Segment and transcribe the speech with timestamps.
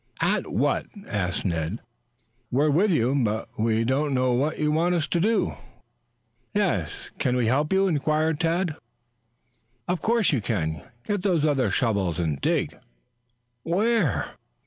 [0.21, 1.77] "At what?" asked Ned.
[2.49, 5.53] "We're with you, but we don't know what you want us to do."
[6.55, 8.77] "Yes; can we help you?" inquired Tad.
[9.87, 10.81] "Of course you can.
[11.05, 12.79] Get those other shovels and dig."
[13.61, 14.29] "Where?"